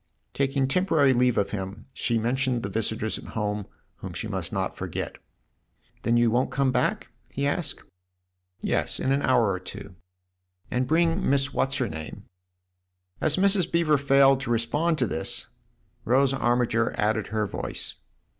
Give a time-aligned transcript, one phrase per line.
[0.33, 3.67] Taking temporary leave of him, she mentioned the visitors at home
[3.97, 5.19] whom she must not forget."
[6.01, 7.83] Then you won't come back?" he asked."
[8.73, 9.93] Yes, in an hour or two."
[10.71, 12.23] "And bring Miss What's her name?"
[13.21, 13.71] As Mrs.
[13.71, 15.45] Beever failed to respond to this,
[16.03, 17.97] Rose Armiger added her voice.